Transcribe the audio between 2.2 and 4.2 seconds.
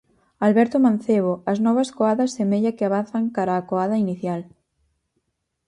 semella que avanzan cara á coada